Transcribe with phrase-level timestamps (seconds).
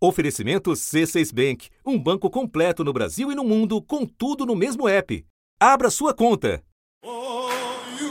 [0.00, 4.88] Oferecimento C6 Bank, um banco completo no Brasil e no mundo, com tudo no mesmo
[4.88, 5.24] app.
[5.58, 6.62] Abra sua conta.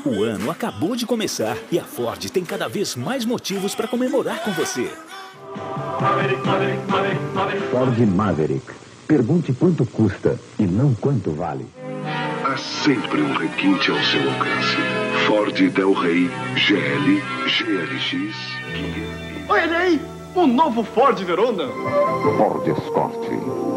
[0.05, 4.43] O ano acabou de começar e a Ford tem cada vez mais motivos para comemorar
[4.43, 4.91] com você.
[7.71, 8.65] Ford Maverick.
[9.07, 11.65] Pergunte quanto custa e não quanto vale.
[12.43, 14.77] Há sempre um requinte ao seu alcance.
[15.25, 18.35] Ford Del Rey GL, GLX,
[19.49, 21.67] Olha aí, o novo Ford Verona.
[22.37, 23.17] Ford Escort.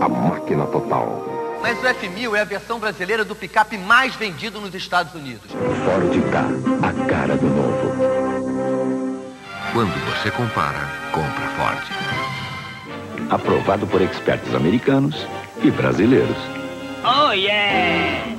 [0.01, 1.59] A máquina total.
[1.63, 5.51] Mas o F1000 é a versão brasileira do picape mais vendido nos Estados Unidos.
[5.51, 6.87] Ford K.
[6.87, 7.91] A cara do novo.
[9.73, 10.79] Quando você compara,
[11.13, 13.31] compra Ford.
[13.31, 15.27] Aprovado por expertos americanos
[15.63, 16.37] e brasileiros.
[17.05, 18.37] Oh, yeah!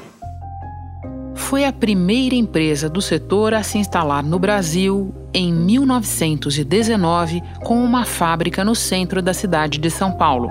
[1.36, 8.06] Foi a primeira empresa do setor a se instalar no Brasil em 1919 com uma
[8.06, 10.50] fábrica no centro da cidade de São Paulo.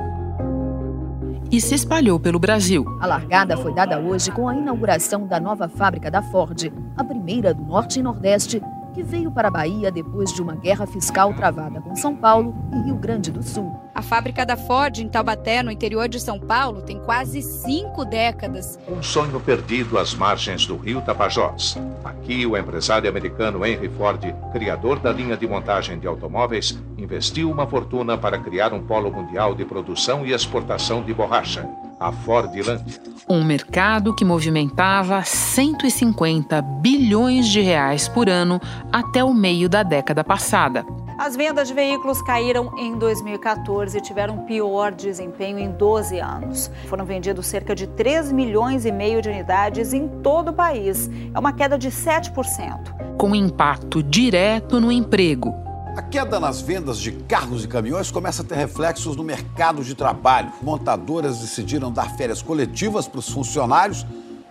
[1.50, 2.84] E se espalhou pelo Brasil.
[3.00, 7.52] A largada foi dada hoje com a inauguração da nova fábrica da Ford, a primeira
[7.52, 8.62] do Norte e Nordeste,
[8.94, 12.86] que veio para a Bahia depois de uma guerra fiscal travada com São Paulo e
[12.86, 13.89] Rio Grande do Sul.
[14.00, 18.78] A fábrica da Ford, em Taubaté, no interior de São Paulo, tem quase cinco décadas.
[18.88, 21.76] Um sonho perdido às margens do rio Tapajós.
[22.02, 27.66] Aqui, o empresário americano Henry Ford, criador da linha de montagem de automóveis, investiu uma
[27.66, 31.68] fortuna para criar um polo mundial de produção e exportação de borracha,
[32.00, 33.02] a Fordlândia.
[33.28, 38.58] Um mercado que movimentava 150 bilhões de reais por ano
[38.90, 40.86] até o meio da década passada.
[41.20, 46.70] As vendas de veículos caíram em 2014 e tiveram pior desempenho em 12 anos.
[46.86, 51.10] Foram vendidos cerca de 3 milhões e meio de unidades em todo o país.
[51.34, 53.18] É uma queda de 7%.
[53.18, 55.54] Com impacto direto no emprego.
[55.94, 59.94] A queda nas vendas de carros e caminhões começa a ter reflexos no mercado de
[59.94, 60.50] trabalho.
[60.62, 64.06] Montadoras decidiram dar férias coletivas para os funcionários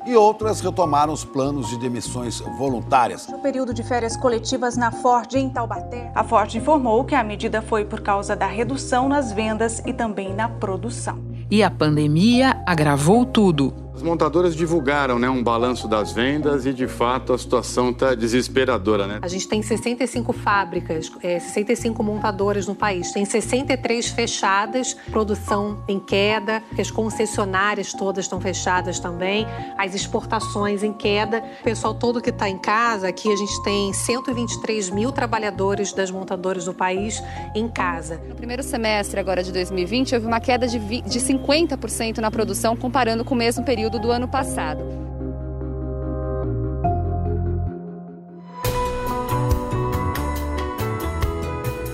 [0.06, 3.28] e outras retomaram os planos de demissões voluntárias.
[3.28, 7.62] No período de férias coletivas na Ford em Taubaté, a Ford informou que a medida
[7.62, 11.20] foi por causa da redução nas vendas e também na produção.
[11.52, 13.74] E a pandemia agravou tudo.
[14.00, 19.06] As montadoras divulgaram né, um balanço das vendas e, de fato, a situação está desesperadora.
[19.06, 19.20] Né?
[19.22, 23.12] A gente tem 65 fábricas, é, 65 montadoras no país.
[23.12, 29.46] Tem 63 fechadas, produção em queda, as concessionárias todas estão fechadas também,
[29.78, 31.44] as exportações em queda.
[31.60, 36.10] O pessoal todo que está em casa, aqui a gente tem 123 mil trabalhadores das
[36.10, 37.22] montadoras do país
[37.54, 38.22] em casa.
[38.30, 43.26] No primeiro semestre agora de 2020, houve uma queda de, de 50% na produção comparando
[43.26, 45.00] com o mesmo período do ano passado.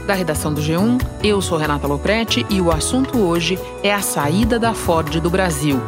[0.05, 4.59] Da redação do G1, eu sou Renata Loprete e o assunto hoje é a saída
[4.59, 5.81] da Ford do Brasil.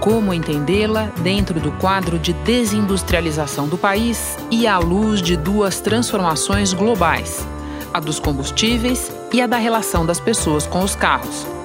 [0.00, 6.72] Como entendê-la dentro do quadro de desindustrialização do país e à luz de duas transformações
[6.72, 7.44] globais:
[7.92, 11.57] a dos combustíveis e a da relação das pessoas com os carros.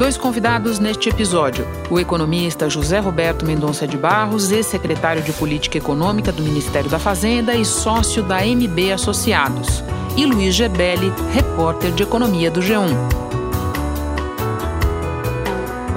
[0.00, 6.32] Dois convidados neste episódio: o economista José Roberto Mendonça de Barros, ex-secretário de Política Econômica
[6.32, 9.84] do Ministério da Fazenda e sócio da MB Associados,
[10.16, 12.88] e Luiz Gebelli, repórter de Economia do G1.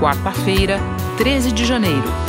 [0.02, 0.82] Quarta-feira,
[1.18, 2.23] 13 de janeiro.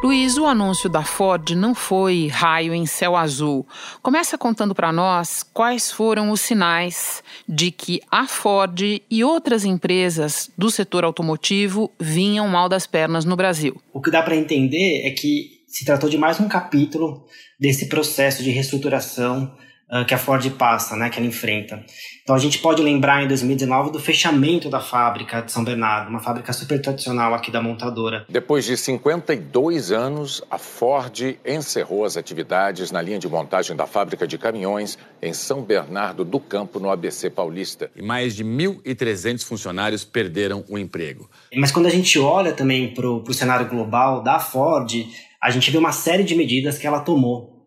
[0.00, 3.66] Luiz, o anúncio da Ford não foi raio em céu azul.
[4.00, 10.50] Começa contando para nós quais foram os sinais de que a Ford e outras empresas
[10.56, 13.82] do setor automotivo vinham mal das pernas no Brasil.
[13.92, 17.26] O que dá para entender é que se tratou de mais um capítulo
[17.58, 19.52] desse processo de reestruturação
[19.90, 21.84] uh, que a Ford passa, né, que ela enfrenta.
[22.22, 26.20] Então a gente pode lembrar em 2019 do fechamento da fábrica de São Bernardo, uma
[26.20, 28.26] fábrica super tradicional aqui da montadora.
[28.28, 34.26] Depois de 52 anos, a Ford encerrou as atividades na linha de montagem da fábrica
[34.26, 37.90] de caminhões em São Bernardo do Campo, no ABC Paulista.
[37.96, 41.30] E mais de 1.300 funcionários perderam o emprego.
[41.54, 44.92] Mas quando a gente olha também para o cenário global da Ford,
[45.40, 47.57] a gente vê uma série de medidas que ela tomou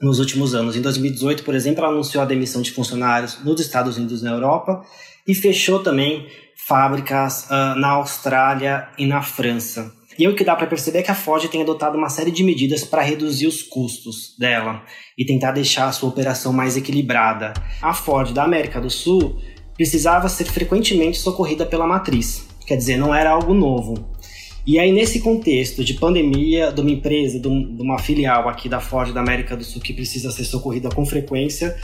[0.00, 0.76] nos últimos anos.
[0.76, 4.32] Em 2018, por exemplo, ela anunciou a demissão de funcionários nos Estados Unidos e na
[4.32, 4.84] Europa
[5.26, 6.26] e fechou também
[6.66, 9.92] fábricas uh, na Austrália e na França.
[10.18, 12.42] E o que dá para perceber é que a Ford tem adotado uma série de
[12.42, 14.82] medidas para reduzir os custos dela
[15.16, 17.52] e tentar deixar a sua operação mais equilibrada.
[17.82, 19.38] A Ford da América do Sul
[19.74, 24.15] precisava ser frequentemente socorrida pela matriz, quer dizer, não era algo novo.
[24.66, 29.12] E aí, nesse contexto de pandemia, de uma empresa, de uma filial aqui da Ford
[29.12, 31.76] da América do Sul que precisa ser socorrida com frequência,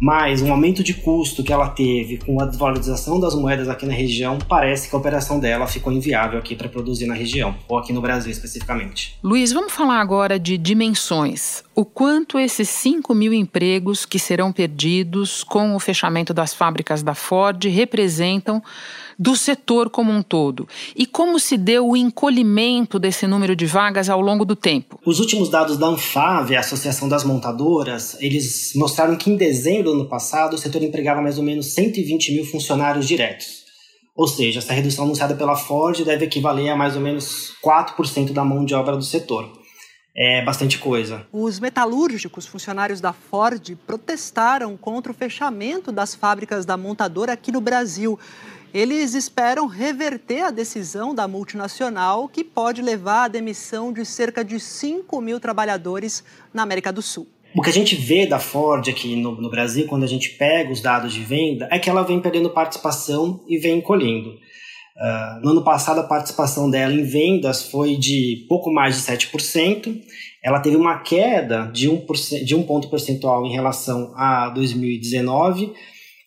[0.00, 3.92] mas um aumento de custo que ela teve com a desvalorização das moedas aqui na
[3.92, 7.92] região, parece que a operação dela ficou inviável aqui para produzir na região, ou aqui
[7.92, 9.18] no Brasil especificamente.
[9.22, 11.64] Luiz, vamos falar agora de dimensões.
[11.80, 17.14] O quanto esses 5 mil empregos que serão perdidos com o fechamento das fábricas da
[17.14, 18.62] Ford representam
[19.18, 20.68] do setor como um todo?
[20.94, 25.00] E como se deu o encolhimento desse número de vagas ao longo do tempo?
[25.06, 30.00] Os últimos dados da Anfave, a Associação das Montadoras, eles mostraram que em dezembro do
[30.00, 33.60] ano passado o setor empregava mais ou menos 120 mil funcionários diretos.
[34.14, 38.44] Ou seja, essa redução anunciada pela Ford deve equivaler a mais ou menos 4% da
[38.44, 39.59] mão de obra do setor.
[40.14, 41.26] É bastante coisa.
[41.32, 47.60] Os metalúrgicos, funcionários da Ford, protestaram contra o fechamento das fábricas da montadora aqui no
[47.60, 48.18] Brasil.
[48.72, 54.60] Eles esperam reverter a decisão da multinacional, que pode levar à demissão de cerca de
[54.60, 56.22] 5 mil trabalhadores
[56.52, 57.26] na América do Sul.
[57.52, 60.70] O que a gente vê da Ford aqui no, no, Brasil, quando a gente pega
[60.70, 64.38] os dados de venda, é que ela vem perdendo participação e vem encolhendo.
[64.96, 70.00] Uh, no ano passado, a participação dela em vendas foi de pouco mais de 7%.
[70.42, 75.72] Ela teve uma queda de 1%, de um ponto percentual em relação a 2019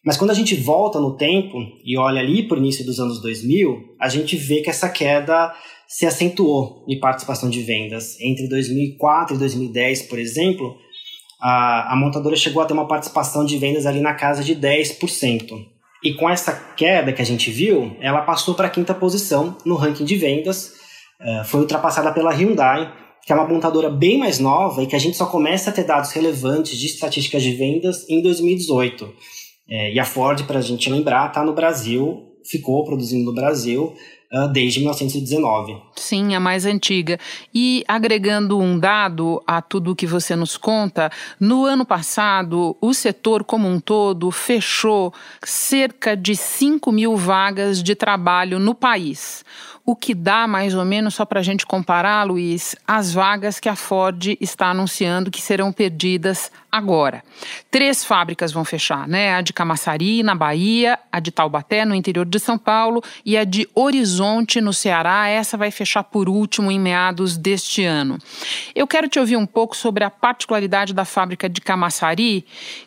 [0.05, 3.21] mas quando a gente volta no tempo e olha ali para o início dos anos
[3.21, 5.53] 2000, a gente vê que essa queda
[5.87, 8.19] se acentuou em participação de vendas.
[8.19, 10.75] Entre 2004 e 2010, por exemplo,
[11.41, 15.72] a, a montadora chegou a ter uma participação de vendas ali na casa de 10%.
[16.03, 19.75] E com essa queda que a gente viu, ela passou para a quinta posição no
[19.75, 20.73] ranking de vendas,
[21.21, 22.91] uh, foi ultrapassada pela Hyundai,
[23.25, 25.85] que é uma montadora bem mais nova e que a gente só começa a ter
[25.85, 29.13] dados relevantes de estatísticas de vendas em 2018.
[29.69, 33.95] É, e a Ford, para a gente lembrar, está no Brasil, ficou produzindo no Brasil
[34.51, 35.77] desde 1919.
[35.95, 37.19] Sim, a mais antiga.
[37.53, 43.43] E agregando um dado a tudo que você nos conta, no ano passado, o setor
[43.43, 45.13] como um todo fechou
[45.43, 49.43] cerca de 5 mil vagas de trabalho no país
[49.85, 53.67] o que dá mais ou menos, só para a gente comparar, Luiz, as vagas que
[53.67, 57.21] a Ford está anunciando que serão perdidas agora.
[57.69, 59.35] Três fábricas vão fechar, né?
[59.35, 63.43] A de Camaçari, na Bahia, a de Taubaté, no interior de São Paulo, e a
[63.43, 65.27] de Horizonte, no Ceará.
[65.27, 68.17] Essa vai fechar por último em meados deste ano.
[68.73, 72.45] Eu quero te ouvir um pouco sobre a particularidade da fábrica de Camaçari,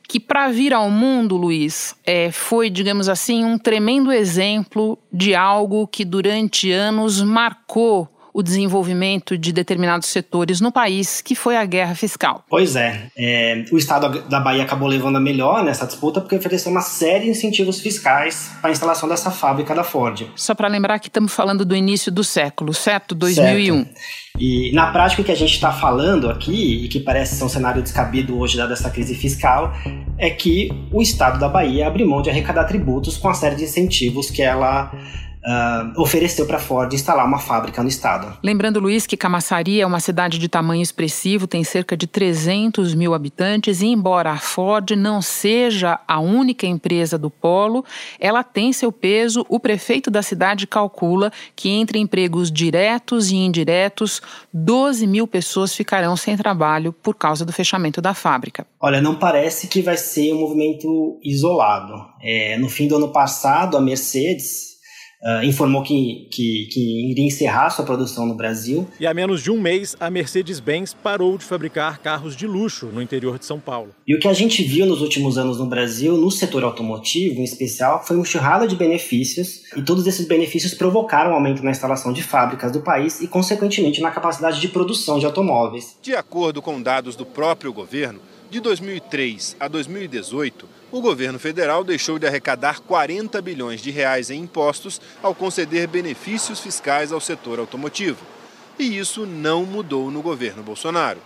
[0.09, 5.87] que para vir ao mundo, Luiz, é, foi, digamos assim, um tremendo exemplo de algo
[5.87, 6.86] que durante anos
[7.23, 12.45] marcou o desenvolvimento de determinados setores no país, que foi a guerra fiscal.
[12.51, 16.71] Pois é, é o estado da Bahia acabou levando a melhor nessa disputa porque ofereceu
[16.71, 20.27] uma série de incentivos fiscais para a instalação dessa fábrica da Ford.
[20.37, 23.15] Só para lembrar que estamos falando do início do século, certo?
[23.15, 23.75] 2001.
[23.75, 24.01] Certo.
[24.39, 27.49] E na prática o que a gente está falando aqui, e que parece ser um
[27.49, 29.73] cenário descabido hoje dada essa crise fiscal,
[30.19, 33.65] é que o Estado da Bahia abriu mão de arrecadar tributos com a série de
[33.65, 34.93] incentivos que ela
[35.47, 38.37] uh, ofereceu para a Ford instalar uma fábrica no estado.
[38.43, 43.15] Lembrando, Luiz, que Camaçari é uma cidade de tamanho expressivo, tem cerca de 300 mil
[43.15, 47.85] habitantes, e embora a Ford não seja a única empresa do polo,
[48.19, 49.47] ela tem seu peso.
[49.49, 54.21] O prefeito da cidade calcula que entre empregos diretos e indiretos,
[54.53, 58.67] 12 mil pessoas ficarão sem trabalho por causa do fechamento da fábrica.
[58.81, 61.93] Olha, não parece que vai ser um movimento isolado.
[62.23, 64.76] É, no fim do ano passado, a Mercedes
[65.27, 68.87] Uh, informou que, que, que, iria encerrar sua produção no Brasil.
[69.01, 73.03] E há menos de um mês, a Mercedes-Benz parou de fabricar carros de luxo no
[73.03, 73.91] interior de São Paulo.
[74.07, 77.45] E o que a gente viu nos últimos anos no Brasil, no setor automotivo em
[77.45, 82.13] especial, foi um churrada de benefícios, e todos esses benefícios provocaram um aumento na instalação
[82.13, 85.99] de fábricas do país e, consequentemente, na capacidade de produção de automóveis.
[86.01, 92.19] De acordo com dados do próprio governo, de 2003 a 2018, o governo federal deixou
[92.19, 98.25] de arrecadar 40 bilhões de reais em impostos ao conceder benefícios fiscais ao setor automotivo.
[98.79, 101.19] E isso não mudou no governo Bolsonaro.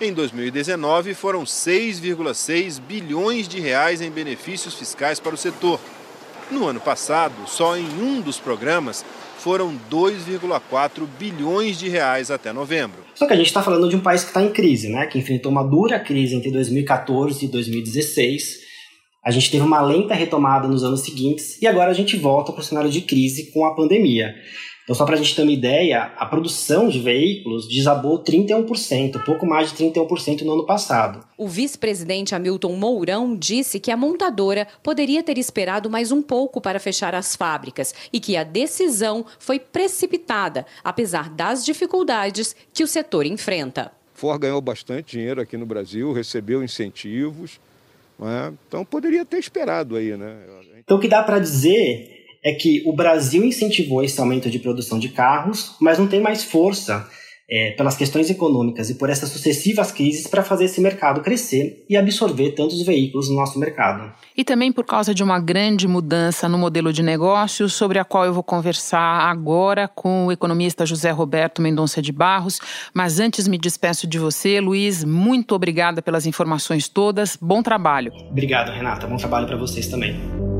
[0.00, 5.80] Em 2019, foram 6,6 bilhões de reais em benefícios fiscais para o setor.
[6.50, 9.04] No ano passado, só em um dos programas,
[9.38, 12.98] foram 2,4 bilhões de reais até novembro.
[13.14, 15.06] Só que a gente está falando de um país que está em crise, né?
[15.06, 18.61] que enfrentou uma dura crise entre 2014 e 2016
[19.22, 22.60] a gente teve uma lenta retomada nos anos seguintes e agora a gente volta para
[22.60, 24.34] o cenário de crise com a pandemia.
[24.82, 29.46] Então, só para a gente ter uma ideia, a produção de veículos desabou 31%, pouco
[29.46, 31.24] mais de 31% no ano passado.
[31.38, 36.80] O vice-presidente Hamilton Mourão disse que a montadora poderia ter esperado mais um pouco para
[36.80, 43.24] fechar as fábricas e que a decisão foi precipitada, apesar das dificuldades que o setor
[43.24, 43.92] enfrenta.
[44.12, 47.60] Ford ganhou bastante dinheiro aqui no Brasil, recebeu incentivos
[48.28, 48.52] É?
[48.68, 50.36] Então poderia ter esperado aí, né?
[50.78, 54.98] Então o que dá para dizer é que o Brasil incentivou esse aumento de produção
[54.98, 57.08] de carros, mas não tem mais força
[57.52, 61.98] é, pelas questões econômicas e por essas sucessivas crises para fazer esse mercado crescer e
[61.98, 64.10] absorver tantos veículos no nosso mercado.
[64.34, 68.24] E também por causa de uma grande mudança no modelo de negócio, sobre a qual
[68.24, 72.58] eu vou conversar agora com o economista José Roberto Mendonça de Barros.
[72.94, 75.04] Mas antes me despeço de você, Luiz.
[75.04, 77.36] Muito obrigada pelas informações todas.
[77.36, 78.10] Bom trabalho.
[78.30, 79.06] Obrigado, Renata.
[79.06, 80.51] Bom trabalho para vocês também.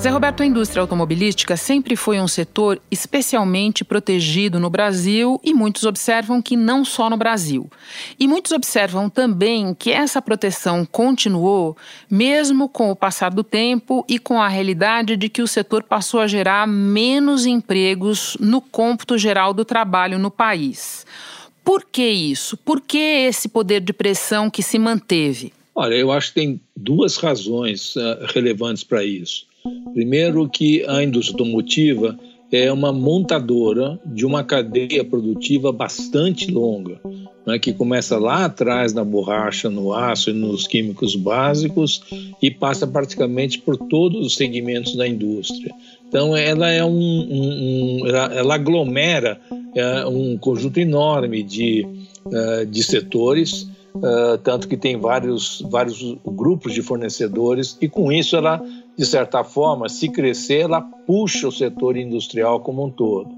[0.00, 5.82] Zé Roberto, a indústria automobilística sempre foi um setor especialmente protegido no Brasil e muitos
[5.82, 7.68] observam que não só no Brasil.
[8.16, 11.76] E muitos observam também que essa proteção continuou
[12.08, 16.20] mesmo com o passar do tempo e com a realidade de que o setor passou
[16.20, 21.04] a gerar menos empregos no cômputo geral do trabalho no país.
[21.64, 22.56] Por que isso?
[22.56, 25.52] Por que esse poder de pressão que se manteve?
[25.74, 29.48] Olha, eu acho que tem duas razões uh, relevantes para isso.
[29.92, 32.18] Primeiro, que a indústria automotiva
[32.50, 36.98] é uma montadora de uma cadeia produtiva bastante longa,
[37.46, 42.02] né, que começa lá atrás na borracha, no aço e nos químicos básicos
[42.40, 45.74] e passa praticamente por todos os segmentos da indústria.
[46.08, 49.38] Então, ela é um, um, um ela, ela, aglomera
[49.74, 51.86] é, um conjunto enorme de,
[52.26, 58.36] uh, de setores Uh, tanto que tem vários, vários grupos de fornecedores, e com isso
[58.36, 58.62] ela,
[58.98, 63.30] de certa forma, se crescer, ela puxa o setor industrial como um todo.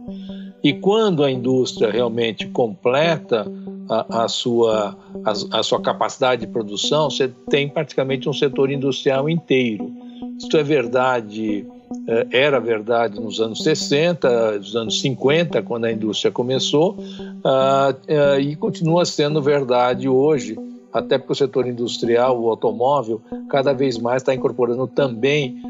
[0.64, 3.46] E quando a indústria realmente completa
[3.86, 9.28] a, a sua, a, a, sua capacidade de produção, você tem praticamente um setor industrial
[9.28, 9.92] inteiro.
[10.38, 11.66] Isso é verdade,
[12.08, 18.40] eh, era verdade nos anos 60, nos anos 50, quando a indústria começou, uh, uh,
[18.40, 20.56] e continua sendo verdade hoje,
[20.92, 25.62] até porque o setor industrial, o automóvel, cada vez mais está incorporando também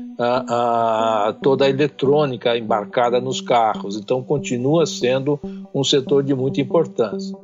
[1.42, 3.96] toda a eletrônica embarcada nos carros.
[3.96, 5.40] Então, continua sendo
[5.74, 7.36] um setor de muita importância.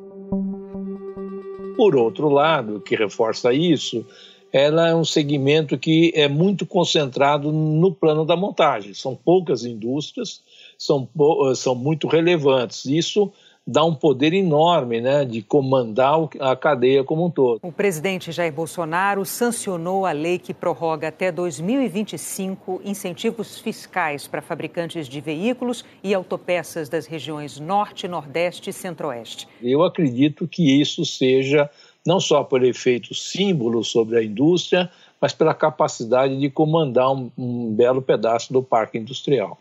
[1.76, 4.04] Por outro lado, que reforça isso,
[4.52, 8.95] ela é um segmento que é muito concentrado no plano da montagem.
[8.95, 10.40] São poucas indústrias,
[10.78, 11.09] são,
[11.54, 12.87] são muito relevantes.
[12.87, 13.30] Isso
[13.66, 17.58] dá um poder enorme né, de comandar a cadeia como um todo.
[17.62, 25.08] O presidente Jair Bolsonaro sancionou a lei que prorroga até 2025 incentivos fiscais para fabricantes
[25.08, 29.49] de veículos e autopeças das regiões Norte, Nordeste e Centro-Oeste.
[29.61, 31.68] Eu acredito que isso seja
[32.06, 34.88] não só por efeito símbolo sobre a indústria,
[35.20, 39.58] mas pela capacidade de comandar um, um belo pedaço do parque industrial.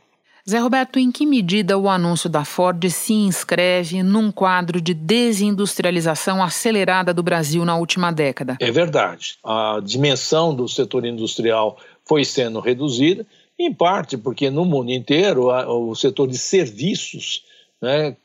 [0.48, 6.44] Zé Roberto, em que medida o anúncio da Ford se inscreve num quadro de desindustrialização
[6.44, 8.56] acelerada do Brasil na última década?
[8.60, 9.40] É verdade.
[9.44, 13.26] A dimensão do setor industrial foi sendo reduzida,
[13.58, 17.44] em parte porque no mundo inteiro o setor de serviços
[17.82, 18.16] né,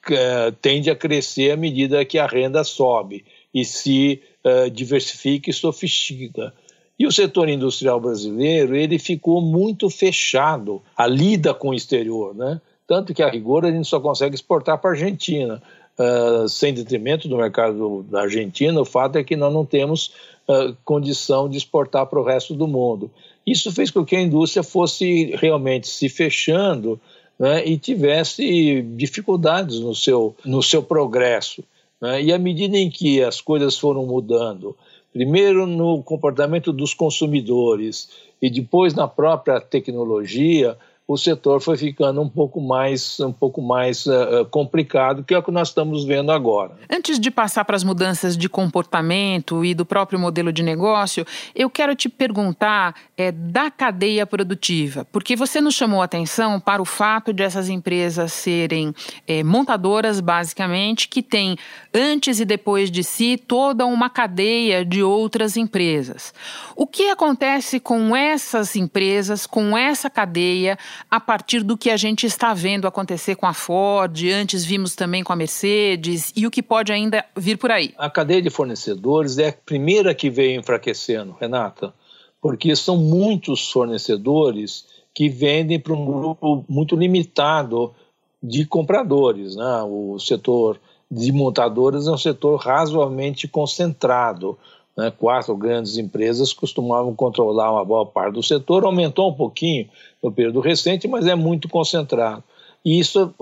[0.60, 3.24] tende a crescer à medida que a renda sobe
[3.54, 6.52] e se uh, diversifica e sofistica.
[7.00, 12.60] E o setor industrial brasileiro ele ficou muito fechado a lida com o exterior, né?
[12.86, 15.62] Tanto que a rigor a gente só consegue exportar para a Argentina,
[15.98, 18.78] uh, sem detrimento do mercado da Argentina.
[18.78, 20.12] O fato é que nós não temos
[20.46, 23.10] uh, condição de exportar para o resto do mundo.
[23.46, 27.00] Isso fez com que a indústria fosse realmente se fechando
[27.38, 31.64] né, e tivesse dificuldades no seu, no seu progresso.
[31.98, 32.24] Né?
[32.24, 34.76] E à medida em que as coisas foram mudando,
[35.12, 38.08] primeiro no comportamento dos consumidores
[38.40, 40.76] e depois na própria tecnologia,
[41.12, 45.42] o setor foi ficando um pouco mais, um pouco mais uh, complicado, que é o
[45.42, 46.76] que nós estamos vendo agora.
[46.88, 51.68] Antes de passar para as mudanças de comportamento e do próprio modelo de negócio, eu
[51.68, 57.32] quero te perguntar é, da cadeia produtiva, porque você nos chamou atenção para o fato
[57.32, 58.94] de essas empresas serem
[59.26, 61.56] é, montadoras, basicamente, que têm
[61.92, 66.32] antes e depois de si toda uma cadeia de outras empresas.
[66.76, 70.78] O que acontece com essas empresas, com essa cadeia?
[71.10, 75.22] A partir do que a gente está vendo acontecer com a Ford, antes vimos também
[75.22, 77.94] com a Mercedes e o que pode ainda vir por aí?
[77.96, 81.94] A cadeia de fornecedores é a primeira que veio enfraquecendo, Renata,
[82.40, 87.94] porque são muitos fornecedores que vendem para um grupo muito limitado
[88.42, 89.56] de compradores.
[89.56, 89.82] Né?
[89.82, 90.80] O setor
[91.10, 94.56] de montadoras é um setor razoavelmente concentrado.
[95.00, 95.10] Né?
[95.10, 99.88] Quatro grandes empresas costumavam controlar uma boa parte do setor, aumentou um pouquinho
[100.22, 102.44] no período recente, mas é muito concentrado.
[102.84, 103.34] E isso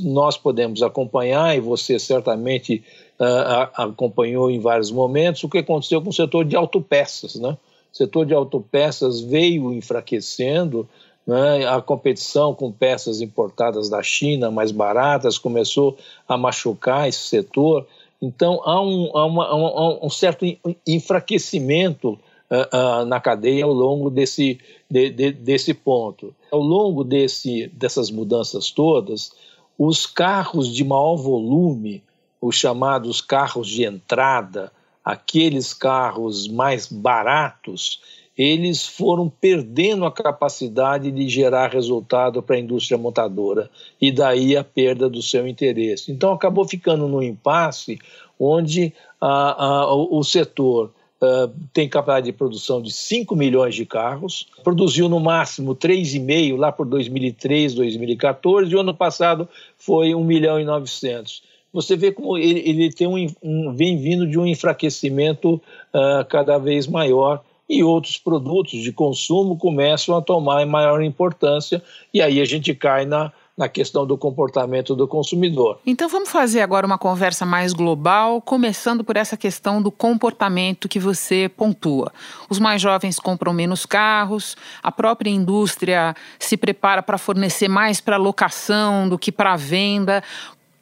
[0.00, 2.82] nós podemos acompanhar, e você certamente
[3.20, 7.36] uh, acompanhou em vários momentos o que aconteceu com o setor de autopeças.
[7.36, 7.50] Né?
[7.92, 10.88] O setor de autopeças veio enfraquecendo,
[11.24, 11.68] né?
[11.68, 15.96] a competição com peças importadas da China mais baratas começou
[16.26, 17.86] a machucar esse setor.
[18.20, 20.44] Então, há um, há uma, há um certo
[20.86, 22.18] enfraquecimento
[22.50, 24.58] uh, uh, na cadeia ao longo desse,
[24.90, 26.34] de, de, desse ponto.
[26.50, 29.32] Ao longo desse, dessas mudanças todas,
[29.78, 32.02] os carros de maior volume,
[32.40, 34.72] os chamados carros de entrada,
[35.04, 38.00] aqueles carros mais baratos,
[38.36, 44.62] eles foram perdendo a capacidade de gerar resultado para a indústria montadora e daí a
[44.62, 46.12] perda do seu interesse.
[46.12, 47.98] Então acabou ficando no impasse
[48.38, 54.46] onde a, a, o setor Uh, tem capacidade de produção de 5 milhões de carros,
[54.62, 60.60] produziu no máximo 3,5 lá por 2003, 2014, e o ano passado foi 1 milhão
[60.60, 61.42] e 900.
[61.72, 66.58] Você vê como ele, ele tem um, um, vem vindo de um enfraquecimento uh, cada
[66.58, 71.82] vez maior e outros produtos de consumo começam a tomar maior importância
[72.14, 75.80] e aí a gente cai na, na questão do comportamento do consumidor.
[75.84, 81.00] Então vamos fazer agora uma conversa mais global, começando por essa questão do comportamento que
[81.00, 82.12] você pontua.
[82.48, 88.16] Os mais jovens compram menos carros, a própria indústria se prepara para fornecer mais para
[88.16, 90.22] locação do que para venda.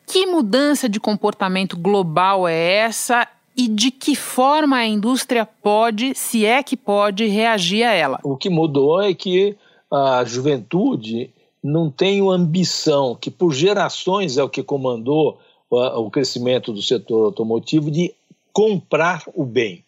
[0.07, 6.45] Que mudança de comportamento global é essa e de que forma a indústria pode, se
[6.45, 8.21] é que pode, reagir a ela?
[8.23, 9.57] O que mudou é que
[9.91, 11.31] a juventude
[11.63, 15.39] não tem ambição, que por gerações é o que comandou
[15.71, 18.15] o crescimento do setor automotivo, de
[18.53, 19.83] comprar o bem.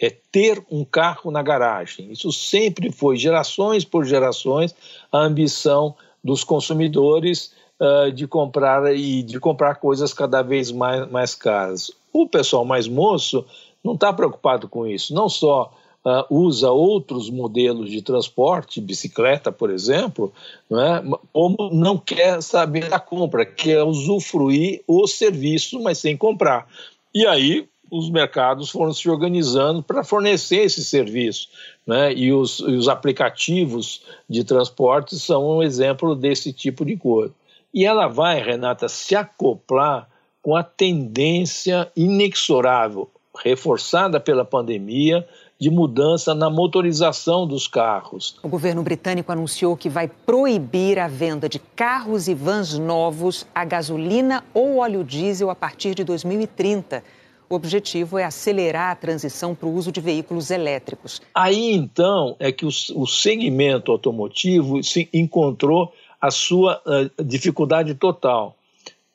[0.00, 2.12] É ter um carro na garagem.
[2.12, 4.74] Isso sempre foi, gerações por gerações,
[5.10, 11.34] a ambição dos consumidores uh, de comprar e de comprar coisas cada vez mais, mais
[11.34, 11.90] caras.
[12.18, 13.44] O pessoal mais moço
[13.84, 15.70] não está preocupado com isso, não só
[16.02, 20.32] uh, usa outros modelos de transporte, bicicleta, por exemplo,
[20.70, 21.02] é?
[21.30, 26.66] como não quer saber da compra, quer usufruir o serviço, mas sem comprar.
[27.14, 31.48] E aí os mercados foram se organizando para fornecer esse serviço.
[31.86, 32.14] Né?
[32.14, 37.34] E, os, e os aplicativos de transporte são um exemplo desse tipo de coisa.
[37.74, 40.08] E ela vai, Renata, se acoplar
[40.46, 45.26] com a tendência inexorável, reforçada pela pandemia,
[45.58, 48.38] de mudança na motorização dos carros.
[48.44, 53.64] O governo britânico anunciou que vai proibir a venda de carros e vans novos a
[53.64, 57.02] gasolina ou óleo diesel a partir de 2030.
[57.50, 61.20] O objetivo é acelerar a transição para o uso de veículos elétricos.
[61.34, 68.56] Aí então é que o, o segmento automotivo se encontrou a sua uh, dificuldade total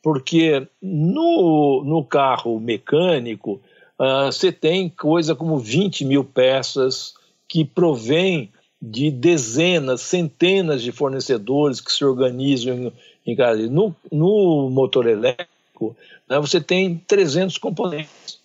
[0.02, 3.60] porque no, no carro mecânico
[3.98, 7.14] uh, você tem coisa como 20 mil peças
[7.48, 12.92] que provém de dezenas, centenas de fornecedores que se organizam
[13.24, 13.64] em, casa.
[13.68, 15.96] No, no motor elétrico,
[16.28, 18.40] né, você tem 300 componentes.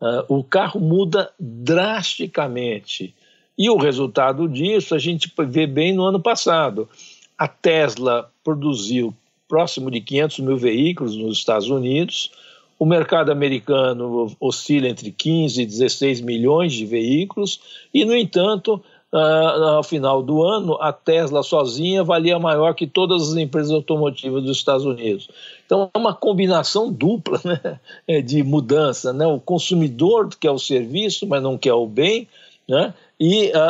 [0.00, 3.14] Uh, o carro muda drasticamente.
[3.58, 6.88] E o resultado disso a gente vê bem no ano passado.
[7.36, 9.14] A Tesla produziu
[9.52, 12.32] próximo de 500 mil veículos nos Estados Unidos.
[12.78, 17.60] O mercado americano oscila entre 15 e 16 milhões de veículos,
[17.92, 18.82] e, no entanto,
[19.14, 24.42] Uh, ao final do ano, a Tesla sozinha valia maior que todas as empresas automotivas
[24.42, 25.28] dos Estados Unidos.
[25.66, 29.12] Então, é uma combinação dupla né, de mudança.
[29.12, 29.26] Né?
[29.26, 32.26] O consumidor quer o serviço, mas não quer o bem,
[32.66, 32.94] né?
[33.24, 33.60] E a,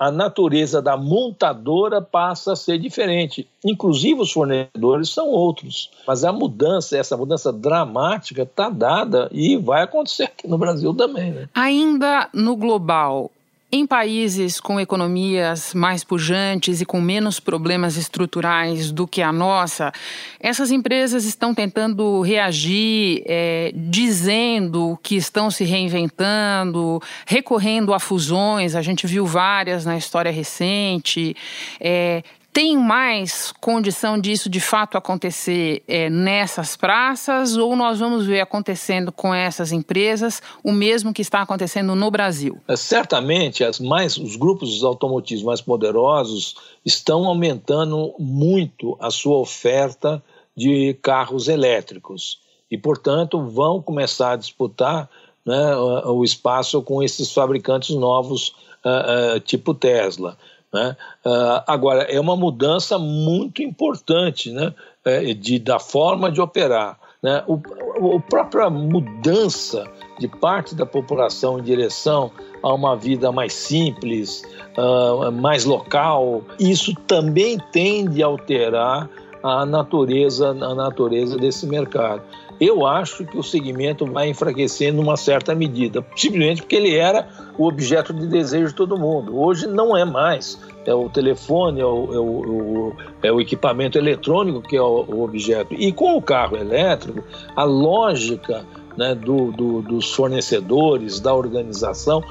[0.00, 3.48] a, a, natureza da montadora passa a ser diferente.
[3.64, 5.88] Inclusive os fornecedores são outros.
[6.04, 11.30] Mas a mudança, essa mudança dramática, está dada e vai acontecer aqui no Brasil também.
[11.30, 11.48] Né?
[11.54, 13.30] Ainda no global,
[13.70, 19.92] em países com economias mais pujantes e com menos problemas estruturais do que a nossa,
[20.40, 28.74] essas empresas estão tentando reagir, é, dizendo que estão se reinventando, recorrendo a fusões.
[28.74, 31.36] A gente viu várias na história recente.
[31.78, 32.22] É,
[32.58, 39.12] tem mais condição disso de fato acontecer é, nessas praças ou nós vamos ver acontecendo
[39.12, 42.58] com essas empresas o mesmo que está acontecendo no Brasil?
[42.66, 50.20] É, certamente, as mais, os grupos automotivos mais poderosos estão aumentando muito a sua oferta
[50.56, 55.08] de carros elétricos e, portanto, vão começar a disputar
[55.46, 58.48] né, o espaço com esses fabricantes novos,
[58.84, 60.36] uh, uh, tipo Tesla.
[60.72, 60.96] Né?
[61.24, 64.74] Uh, agora, é uma mudança muito importante né?
[65.04, 66.98] É, de, da forma de operar.
[67.22, 67.42] Né?
[67.46, 69.84] O, a própria mudança
[70.18, 72.30] de parte da população em direção
[72.62, 74.42] a uma vida mais simples,
[74.76, 79.08] uh, mais local, isso também tende a alterar
[79.42, 82.22] a natureza, a natureza desse mercado.
[82.60, 87.66] Eu acho que o segmento vai enfraquecendo uma certa medida, simplesmente porque ele era o
[87.66, 89.38] objeto de desejo de todo mundo.
[89.38, 90.60] Hoje não é mais.
[90.84, 92.92] É o telefone, é o, é o,
[93.22, 95.74] é o equipamento eletrônico que é o, o, objeto.
[95.74, 97.22] E com o carro elétrico,
[97.54, 98.64] a lógica
[98.96, 102.24] né, do, do, dos fornecedores, da organização,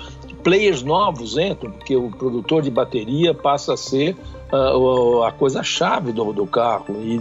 [0.44, 4.16] players novos entram, porque o produtor de bateria passa a ser
[4.51, 7.19] uh, a coisa-chave do, do carro e,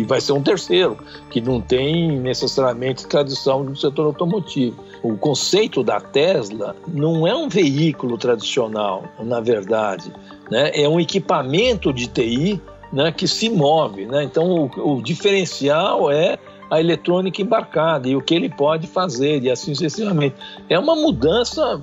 [0.00, 0.96] e, vai ser um terceiro,
[1.30, 4.82] que não tem necessariamente tradição no setor automotivo.
[5.02, 10.12] O conceito da Tesla não é um veículo tradicional, na verdade,
[10.50, 10.70] né?
[10.74, 12.60] é um equipamento de TI
[12.92, 14.06] né, que se move.
[14.06, 14.24] Né?
[14.24, 16.38] Então, o, o diferencial é
[16.70, 20.36] a eletrônica embarcada e o que ele pode fazer e assim sucessivamente.
[20.68, 21.80] É uma mudança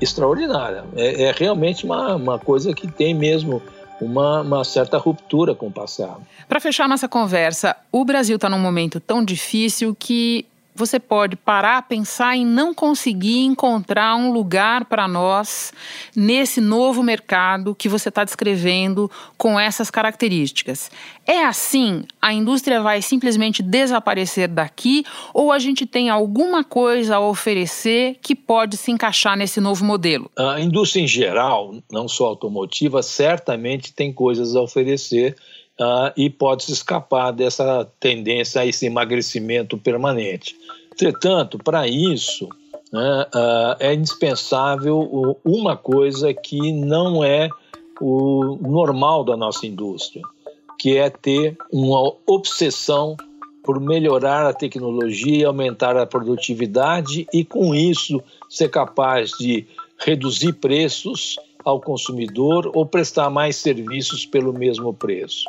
[0.00, 0.84] extraordinária.
[0.94, 3.62] É, é realmente uma, uma coisa que tem mesmo
[4.00, 6.20] uma, uma, certa ruptura com o passado.
[6.48, 10.46] Para fechar nossa conversa, o Brasil está num momento tão difícil que
[10.78, 15.72] você pode parar, pensar em não conseguir encontrar um lugar para nós
[16.14, 20.90] nesse novo mercado que você está descrevendo com essas características.
[21.26, 22.04] É assim?
[22.22, 28.34] A indústria vai simplesmente desaparecer daqui ou a gente tem alguma coisa a oferecer que
[28.34, 30.30] pode se encaixar nesse novo modelo?
[30.38, 35.36] A indústria em geral, não só automotiva, certamente tem coisas a oferecer
[35.80, 40.56] uh, e pode se escapar dessa tendência a esse emagrecimento permanente.
[40.92, 42.48] Entretanto, para isso,
[42.92, 47.48] né, uh, é indispensável uma coisa que não é
[48.00, 50.22] o normal da nossa indústria,
[50.78, 53.16] que é ter uma obsessão
[53.62, 59.66] por melhorar a tecnologia, aumentar a produtividade e, com isso, ser capaz de
[59.98, 65.44] reduzir preços ao consumidor ou prestar mais serviços pelo mesmo preço.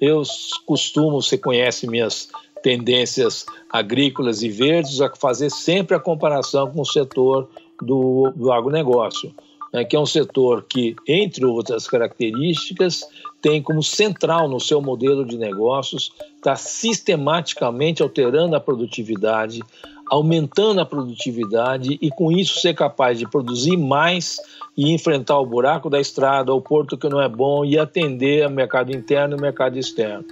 [0.00, 0.22] Eu
[0.66, 2.28] costumo, você conhece minhas
[2.62, 7.48] tendências agrícolas e verdes, a fazer sempre a comparação com o setor
[7.80, 9.34] do, do agronegócio,
[9.72, 13.02] né, que é um setor que, entre outras características,
[13.40, 19.60] tem como central no seu modelo de negócios estar tá sistematicamente alterando a produtividade,
[20.10, 24.38] aumentando a produtividade e, com isso, ser capaz de produzir mais
[24.76, 28.50] e enfrentar o buraco da estrada, o porto que não é bom e atender ao
[28.50, 30.26] mercado interno e mercado externo.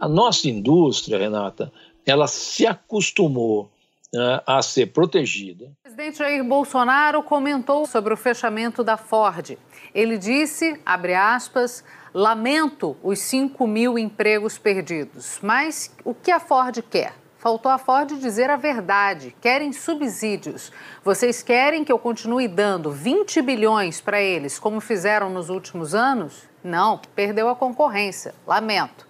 [0.00, 1.70] A nossa indústria, Renata,
[2.06, 3.70] ela se acostumou
[4.12, 5.66] né, a ser protegida.
[5.66, 9.58] O presidente Jair Bolsonaro comentou sobre o fechamento da Ford.
[9.94, 16.82] Ele disse, abre aspas, lamento os 5 mil empregos perdidos, mas o que a Ford
[16.90, 17.21] quer?
[17.42, 19.34] Faltou a Ford dizer a verdade.
[19.40, 20.70] Querem subsídios.
[21.04, 26.44] Vocês querem que eu continue dando 20 bilhões para eles, como fizeram nos últimos anos?
[26.62, 28.32] Não, perdeu a concorrência.
[28.46, 29.08] Lamento.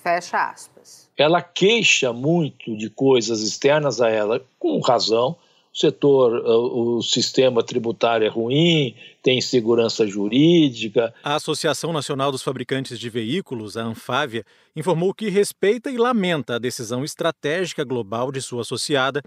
[0.00, 1.10] Fecha aspas.
[1.18, 5.36] Ela queixa muito de coisas externas a ela, com razão,
[5.72, 11.14] o setor, o sistema tributário é ruim, tem insegurança jurídica.
[11.24, 14.44] A Associação Nacional dos Fabricantes de Veículos, a Anfávia,
[14.76, 19.22] informou que respeita e lamenta a decisão estratégica global de sua associada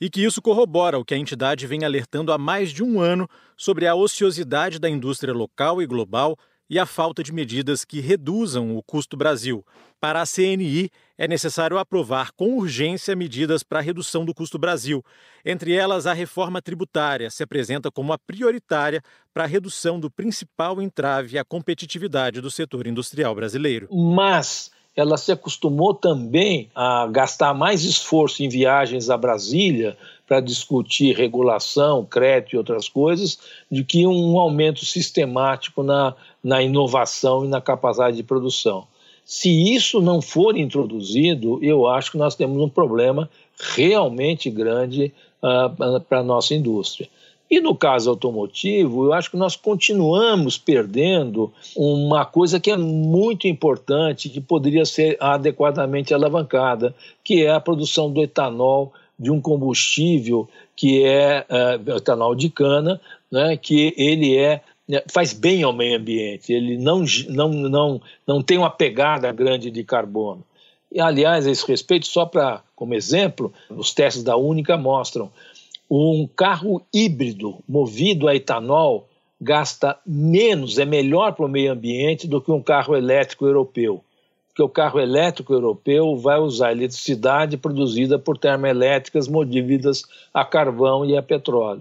[0.00, 3.28] e que isso corrobora o que a entidade vem alertando há mais de um ano
[3.56, 8.76] sobre a ociosidade da indústria local e global e a falta de medidas que reduzam
[8.76, 9.64] o custo Brasil.
[10.00, 15.04] Para a CNI, é necessário aprovar com urgência medidas para a redução do custo Brasil.
[15.44, 19.02] Entre elas, a reforma tributária se apresenta como a prioritária
[19.34, 23.88] para a redução do principal entrave à competitividade do setor industrial brasileiro.
[23.90, 31.16] Mas ela se acostumou também a gastar mais esforço em viagens a Brasília para discutir
[31.16, 33.38] regulação, crédito e outras coisas,
[33.70, 38.86] do que um aumento sistemático na, na inovação e na capacidade de produção.
[39.24, 43.28] Se isso não for introduzido, eu acho que nós temos um problema
[43.74, 47.08] realmente grande uh, para a nossa indústria.
[47.50, 53.48] E no caso automotivo, eu acho que nós continuamos perdendo uma coisa que é muito
[53.48, 60.48] importante, que poderia ser adequadamente alavancada, que é a produção do etanol de um combustível
[60.76, 64.62] que é uh, etanol de cana, né, que ele é
[65.08, 69.84] faz bem ao meio ambiente, ele não, não, não, não tem uma pegada grande de
[69.84, 70.42] carbono.
[70.90, 75.30] E, aliás, a esse respeito, só para como exemplo, os testes da Única mostram
[75.90, 79.08] um carro híbrido movido a etanol
[79.40, 84.02] gasta menos, é melhor para o meio ambiente do que um carro elétrico europeu
[84.58, 90.02] porque o carro elétrico europeu vai usar eletricidade produzida por termoelétricas movidas
[90.34, 91.80] a carvão e a petróleo.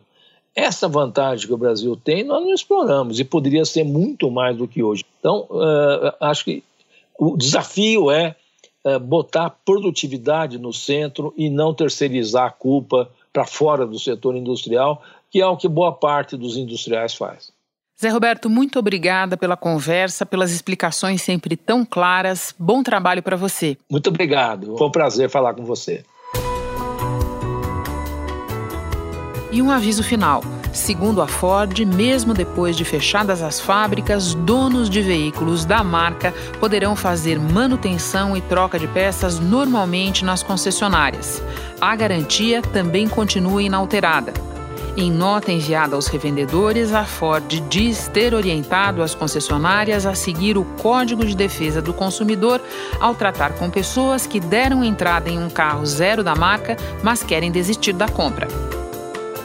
[0.58, 4.68] Essa vantagem que o Brasil tem, nós não exploramos e poderia ser muito mais do
[4.68, 5.06] que hoje.
[5.20, 6.64] Então, uh, acho que
[7.16, 8.36] o desafio é
[8.84, 15.04] uh, botar produtividade no centro e não terceirizar a culpa para fora do setor industrial,
[15.30, 17.52] que é o que boa parte dos industriais faz.
[18.02, 22.56] Zé Roberto, muito obrigada pela conversa, pelas explicações sempre tão claras.
[22.58, 23.78] Bom trabalho para você.
[23.88, 24.76] Muito obrigado.
[24.76, 26.04] Foi um prazer falar com você.
[29.52, 30.44] E um aviso final.
[30.74, 36.96] Segundo a Ford, mesmo depois de fechadas as fábricas, donos de veículos da marca poderão
[36.96, 41.42] fazer manutenção e troca de peças normalmente nas concessionárias.
[41.80, 44.34] A garantia também continua inalterada.
[44.96, 50.66] Em nota enviada aos revendedores, a Ford diz ter orientado as concessionárias a seguir o
[50.82, 52.60] Código de Defesa do Consumidor
[53.00, 57.52] ao tratar com pessoas que deram entrada em um carro zero da marca, mas querem
[57.52, 58.48] desistir da compra.